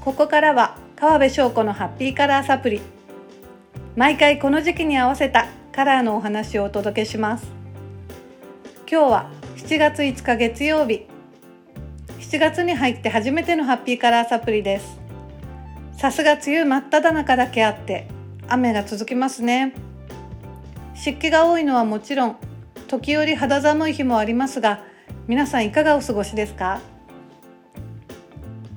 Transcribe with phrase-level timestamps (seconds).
[0.00, 2.80] ここからは川辺翔子のハッピーカラーサプリ。
[3.96, 7.46] 毎回この時期に合わせたカラーのお話をお届けします。
[8.90, 11.06] 今日は7月5日月曜日。
[12.18, 14.98] 7月に入って初めてのハッピーカラーサプリです。
[15.92, 18.08] さすが梅雨真っ只中だけあって
[18.48, 19.74] 雨が続きますね。
[20.94, 22.36] 湿気が多いのはもちろん
[22.88, 24.82] 時折肌寒い日もありますが
[25.28, 26.80] 皆さんいかがお過ごしですか？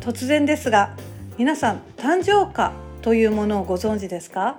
[0.00, 0.96] 突然ですが
[1.42, 4.58] 皆さん誕生花というものをご存知ですか？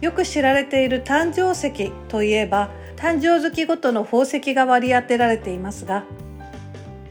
[0.00, 6.02] よく知られている誕生石といえば誕生月ごとの宝石が割り当てられていますが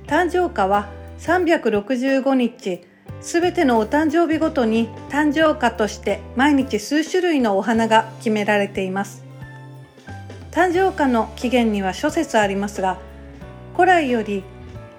[0.06, 2.84] 誕生花は365日
[3.22, 9.24] すべてのお誕生日ごとに誕生花として毎日数種類のお花が決められています。
[10.52, 13.00] 誕生花の起源には諸説ありますが
[13.78, 14.44] 古来より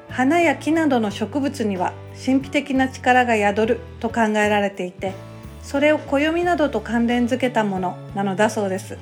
[0.09, 1.93] 花や木などの植物には
[2.25, 5.15] 神秘的な力が宿ると考えられていて
[5.63, 8.99] それを暦などと関連づけたものなのだそうです。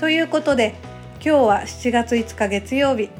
[0.00, 0.74] ということで
[1.14, 3.10] 今日は7月5日月曜日。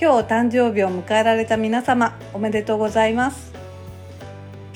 [0.00, 3.52] 今日お誕生日を迎えられた皆様おめでとうございます。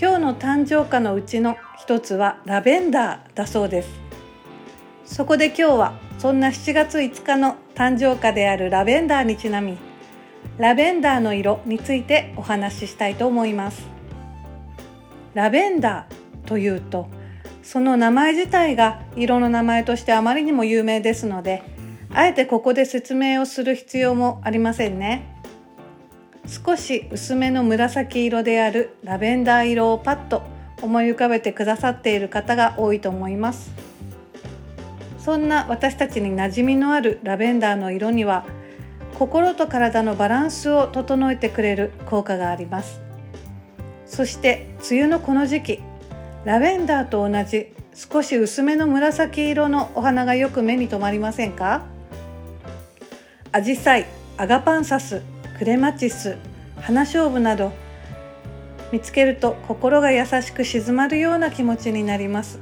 [0.00, 3.88] 今日の誕生花のうちの一つはラベンダーだそうです。
[5.04, 9.78] そこで今日はそんな7月5日の誕生花であるラベンダーにちなみ
[10.58, 13.88] ラベンダーの色についてお話ししたいと思います。
[15.34, 17.08] ラベンダーというと
[17.62, 21.62] その名前自体が色の名前としてあまりにも有名ですので
[22.12, 25.28] あえてここで説明をする必要もありませんね。
[26.46, 30.42] 少し薄めの紫色であるラベンダー色をパッと
[30.82, 33.70] 思い浮かべてくださっている方が多いと思います。
[35.18, 38.44] そんな私たちに馴染みのあるラベンダーの色には
[39.18, 43.00] 心と体のバランスを整えてくれる効果があります。
[44.06, 45.80] そして梅雨のこの時期
[46.44, 51.82] ラベンダーと同じ少し薄めの紫色のお花がよく目に留まりませんか？
[53.52, 54.06] アジサイ、
[54.38, 55.22] アガパンサス、
[55.58, 56.36] クレマチス、
[56.80, 57.72] 花しょうぶなど
[58.90, 62.58] 見つけると心が優しく静まるような気持ちになります。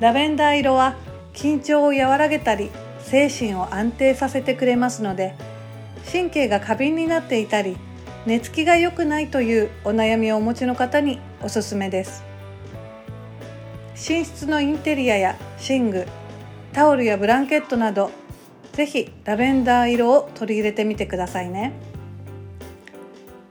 [0.00, 0.96] ラベンダー色は
[1.34, 2.70] 緊張を和らげたり
[3.08, 5.34] 精神を安定させてくれますので
[6.12, 7.78] 神経が過敏になっていたり
[8.26, 12.22] 寝つきが良くないというお悩みをお持ちの方におすすめです。
[13.94, 15.36] 寝室のインテリアや
[15.66, 16.06] 寝具
[16.74, 18.10] タオルやブランケットなど
[18.72, 21.72] ぜひラベンダー色を取り入れてみてくださいね。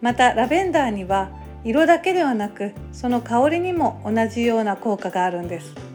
[0.01, 1.31] またラベンダーには
[1.63, 5.86] 色だけではなくその香りにも同じような効果があるんです。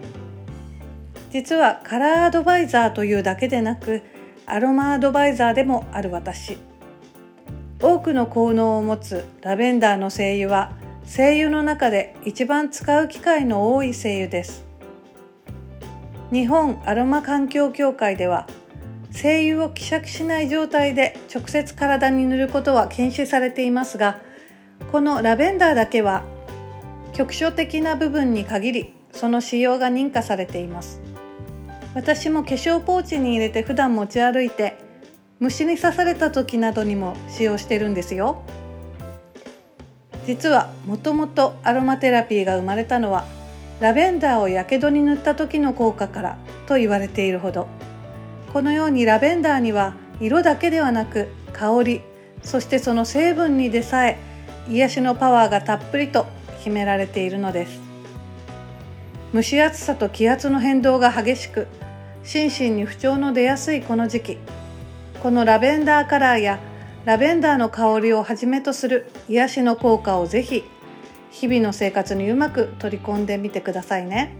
[1.32, 4.02] 実はカラーアドバイザーというだけでなく
[4.44, 6.58] アロマアドバイザーでもある私。
[7.80, 10.72] 多くの効能を持つラベンダーの精油は
[11.04, 14.66] 精油の中で一番使う機会の多い精油です。
[16.30, 18.46] 日本アロマ環境協会では
[19.10, 24.18] 精油を希釈しない状態で直接体に塗ることは禁止されていますが
[24.90, 26.24] このラベンダーだけは
[27.12, 31.01] 局所的な部分に限りその使用が認可されています。
[31.94, 34.78] 私も化粧ポーチに入れて普段持ち歩いて
[35.40, 38.42] 虫に刺された時などにも使用してるんですよ。
[40.24, 43.24] 実はもともとアロマテラピーが生まれたのは
[43.80, 47.66] ラベンダーをやけどに塗った時の効果からと言われているほど。
[48.52, 52.02] このようにラベンダーには色だけではなく香り
[52.42, 54.18] そしてその成分にでさえ
[54.68, 56.26] 癒しのパワーがたっぷりと
[56.60, 57.91] 秘められているのです。
[59.32, 61.66] 蒸し暑さと気圧の変動が激しく
[62.22, 64.38] 心身に不調の出やすいこの時期。
[65.22, 66.60] このラベンダーカラーや
[67.06, 70.64] ラベンダーの香りをはじめとする癒しの効果をぜひ
[71.30, 74.34] 日々の生活にうまく取り込んでみてくださいね。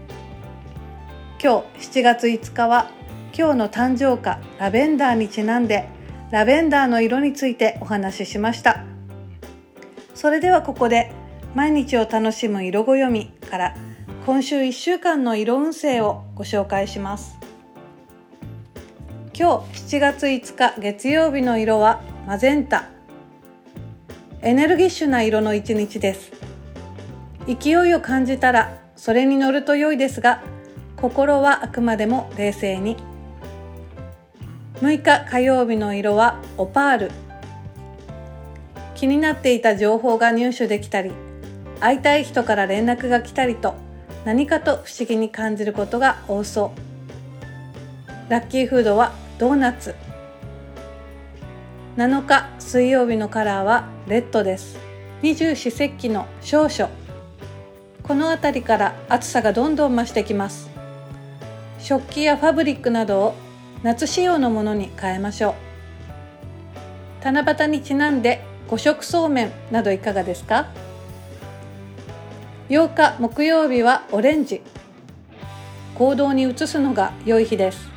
[1.41, 2.91] 今日7月5日は
[3.35, 5.89] 今日の誕生花ラベンダーにちなんで
[6.29, 8.85] ラベンダーの色についてお話ししました。
[10.13, 11.11] それではここで
[11.55, 13.75] 毎日を楽しむ色暦から
[14.25, 17.37] 今週1週間の色運勢をご紹介します。
[19.37, 22.87] 今日7月5日月曜日の色はマゼンタ。
[24.41, 26.31] エネルギッシュな色の一日です。
[27.47, 30.41] 勢いを感じたらそれに乗ると良いですが
[30.95, 32.95] 心はあくまでも冷静に。
[34.75, 37.11] 6日火曜日の色はオパール。
[38.95, 41.11] 気になっていた情報が入手できたり
[41.81, 43.83] 会いたい人から連絡が来たりと。
[44.25, 46.71] 何かと不思議に感じることが多そ
[48.29, 48.31] う。
[48.31, 49.95] ラッキーフードはドーナツ。
[51.97, 54.77] 7日水曜日のカラーはレッドです。
[55.21, 56.89] 二十四節気の少々。
[58.01, 60.69] この辺りから暑さがどんどん増してきます。
[61.79, 63.35] 食器やファブリックなどを
[63.83, 65.49] 夏仕様のものに変えましょ
[67.21, 67.25] う。
[67.25, 70.67] 七夕にちなんで五色そうめんなどいかがですか？
[72.73, 74.63] 8日木曜日はオレンジ。
[75.93, 77.87] 行動に移すのが良い日です。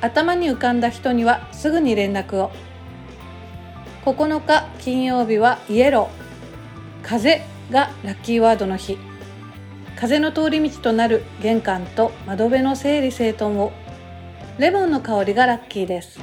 [0.00, 2.50] 頭に浮かんだ人にはすぐに連絡を。
[4.06, 7.06] 9日金曜日はイエロー。
[7.06, 8.96] 風がラッキーワードの日。
[10.00, 13.70] 風の通り道となる玄関と窓辺の整理整頓を。
[14.58, 16.18] レモンの香りがラッキーです。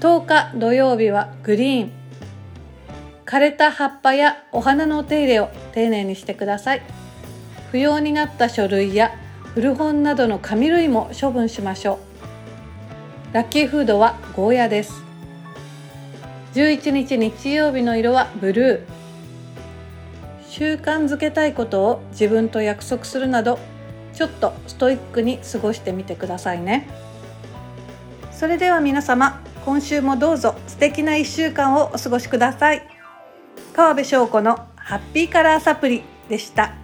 [0.00, 1.99] 10日土曜日はグリーン。
[3.30, 6.82] 枯れた葉っぱやお花のお手入れを丁寧にしてください。
[7.70, 9.12] 不要になった書類や
[9.54, 12.00] 古本などの紙類も処分しましょ
[13.30, 13.34] う。
[13.34, 15.04] ラッキーフードはゴーヤです。
[16.54, 20.48] 11日日曜日の色はブルー。
[20.48, 23.60] 習慣づけたいことを自分と約束するなど
[24.12, 26.88] ちょっとストイックに過ごしてみてくださいね。
[28.32, 32.99] それでは皆様今週もどうぞ素敵な1週間をお過ごしください。
[33.80, 36.79] 川辺翔子のハッピーカラーサプリでした。